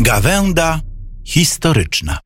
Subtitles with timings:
[0.00, 0.80] Gawęda
[1.24, 2.18] historyczna.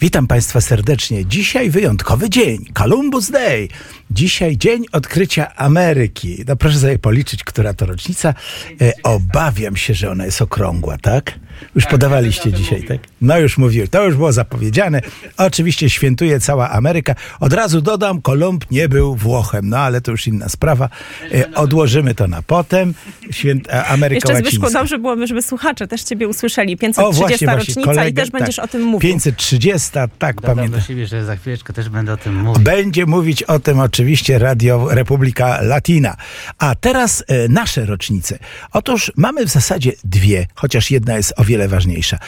[0.00, 1.26] Witam Państwa serdecznie.
[1.26, 3.68] Dzisiaj wyjątkowy dzień, Columbus Day.
[4.10, 6.44] Dzisiaj dzień odkrycia Ameryki.
[6.48, 8.34] No proszę sobie policzyć, która to rocznica.
[8.80, 11.38] E, obawiam się, że ona jest okrągła, tak?
[11.74, 12.98] Już podawaliście dzisiaj, tak?
[13.20, 15.00] No już mówiłem, to już było zapowiedziane.
[15.36, 17.14] Oczywiście świętuje cała Ameryka.
[17.40, 20.88] Od razu dodam, Kolumb nie był Włochem, no ale to już inna sprawa.
[21.34, 22.94] E, odłożymy to na potem.
[23.30, 24.80] Święt, e, Ameryka Jeszcze Zbyszku, Łacińska.
[24.80, 26.74] dobrze byłoby, żeby słuchacze też ciebie usłyszeli.
[26.74, 29.10] O, 530 właśnie, właśnie, rocznica kolega, i też będziesz tak, o tym mówił.
[29.10, 30.80] 530, tak, Dodam pamiętam.
[30.80, 32.62] do siebie, że za chwileczkę też będę o tym mówił.
[32.62, 36.16] Będzie mówić o tym oczywiście Radio Republika Latina.
[36.58, 38.38] A teraz e, nasze rocznice.
[38.72, 42.18] Otóż mamy w zasadzie dwie, chociaż jedna jest o wiele ważniejsza.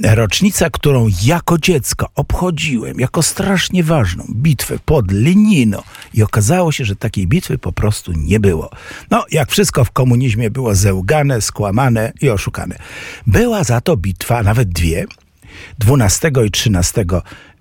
[0.00, 5.82] Rocznica, którą jako dziecko obchodziłem jako strasznie ważną bitwę pod Lenino
[6.14, 8.70] i okazało się, że takiej bitwy po prostu nie było.
[9.10, 12.78] No, jak wszystko w komunizmie było zełgane, skłamane i oszukane.
[13.26, 15.04] Była za to bitwa, nawet dwie,
[15.78, 17.04] 12 i 13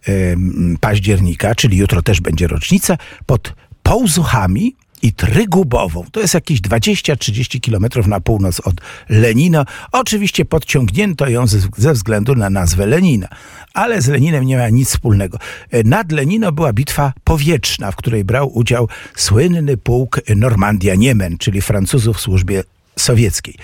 [0.05, 6.05] em, października, czyli jutro też będzie rocznica, pod Połzuchami i Trygubową.
[6.11, 8.75] To jest jakieś 20-30 kilometrów na północ od
[9.09, 9.65] Lenina.
[9.91, 13.27] Oczywiście podciągnięto ją ze, względu na nazwę Lenina,
[13.73, 15.37] ale z Leninem nie ma nic wspólnego.
[15.85, 22.21] Nad Lenino była bitwa powietrzna, w której brał udział słynny pułk Normandia-Niemen, czyli Francuzów w
[22.21, 22.63] służbie
[23.01, 23.55] sowieckiej.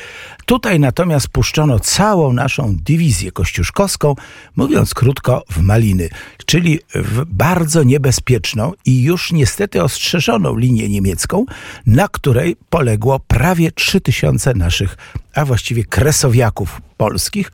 [0.46, 4.16] Tutaj natomiast puszczono całą naszą dywizję kościuszkowską,
[4.56, 6.10] mówiąc krótko, w Maliny,
[6.46, 11.46] czyli w bardzo niebezpieczną i już niestety ostrzeżoną linię niemiecką,
[11.86, 14.98] na której poległo prawie 3000 naszych,
[15.36, 17.52] a właściwie kresowiaków polskich,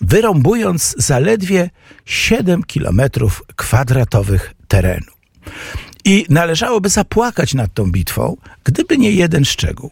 [0.00, 1.70] wyrąbując zaledwie
[2.04, 5.12] 7 kilometrów kwadratowych terenu.
[6.04, 9.90] I należałoby zapłakać nad tą bitwą, gdyby nie jeden szczegół.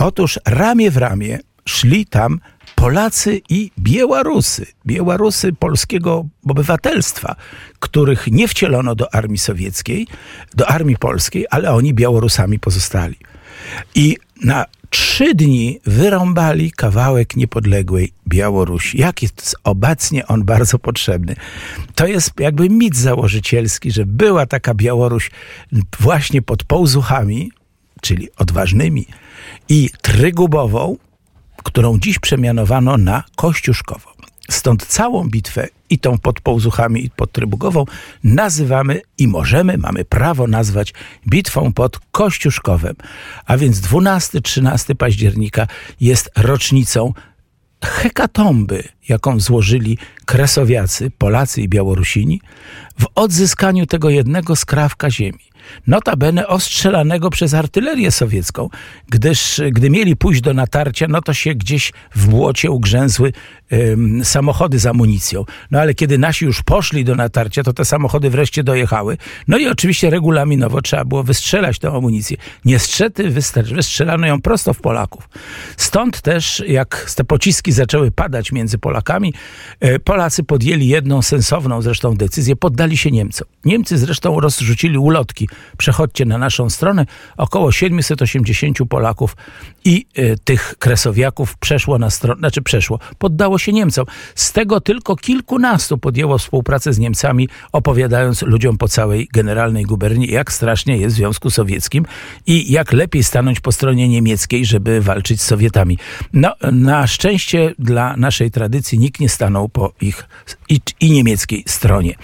[0.00, 2.40] Otóż ramię w ramię szli tam
[2.74, 4.66] Polacy i Białorusy.
[4.86, 7.36] Białorusy polskiego obywatelstwa,
[7.80, 10.06] których nie wcielono do armii sowieckiej,
[10.54, 13.16] do armii polskiej, ale oni Białorusami pozostali.
[13.94, 18.98] I na trzy dni wyrąbali kawałek niepodległej Białorusi.
[18.98, 21.36] Jak jest obecnie on bardzo potrzebny.
[21.94, 25.30] To jest jakby mit założycielski, że była taka Białoruś
[26.00, 27.50] właśnie pod Połzuchami,
[28.00, 29.06] czyli odważnymi,
[29.68, 30.96] i Trygubową,
[31.56, 34.10] którą dziś przemianowano na Kościuszkową.
[34.50, 37.84] Stąd całą bitwę i tą pod Połzuchami i pod Trybugową
[38.24, 40.94] nazywamy i możemy, mamy prawo nazwać
[41.28, 42.94] bitwą pod Kościuszkowem.
[43.46, 45.66] A więc 12-13 października
[46.00, 47.12] jest rocznicą
[47.84, 52.40] hekatomby, jaką złożyli kresowiacy, Polacy i Białorusini
[53.00, 55.49] w odzyskaniu tego jednego skrawka ziemi.
[55.86, 58.68] Notabene ostrzelanego przez artylerię sowiecką,
[59.08, 63.32] gdyż gdy mieli pójść do natarcia, no to się gdzieś w błocie ugrzęzły
[63.70, 65.44] em, samochody z amunicją.
[65.70, 69.16] No ale kiedy nasi już poszli do natarcia, to te samochody wreszcie dojechały.
[69.48, 72.36] No i oczywiście regulaminowo trzeba było wystrzelać tę amunicję.
[72.64, 73.30] Niestety
[73.64, 75.28] wystrzelano ją prosto w Polaków.
[75.76, 79.34] Stąd też, jak te pociski zaczęły padać między Polakami,
[79.80, 83.48] e, Polacy podjęli jedną sensowną zresztą decyzję, poddali się Niemcom.
[83.64, 85.48] Niemcy zresztą rozrzucili ulotki.
[85.78, 87.06] Przechodźcie na naszą stronę.
[87.36, 89.36] Około 780 Polaków
[89.84, 94.06] i e, tych kresowiaków przeszło na stronę, znaczy przeszło, poddało się Niemcom.
[94.34, 100.52] Z tego tylko kilkunastu podjęło współpracę z Niemcami, opowiadając ludziom po całej generalnej guberni, jak
[100.52, 102.06] strasznie jest w Związku Sowieckim
[102.46, 105.98] i jak lepiej stanąć po stronie niemieckiej, żeby walczyć z Sowietami.
[106.32, 110.28] No, na szczęście dla naszej tradycji nikt nie stanął po ich
[110.68, 112.14] i, i niemieckiej stronie.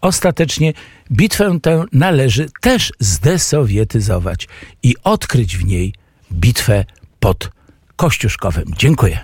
[0.00, 0.72] Ostatecznie
[1.12, 4.48] bitwę tę należy też zdesowietyzować
[4.82, 5.94] i odkryć w niej
[6.32, 6.84] bitwę
[7.20, 7.50] pod
[7.96, 8.64] Kościuszkowem.
[8.78, 9.18] Dziękuję.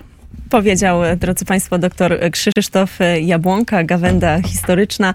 [0.49, 5.05] Powiedział, drodzy Państwo, dr Krzysztof Jabłonka, gawenda historyczna.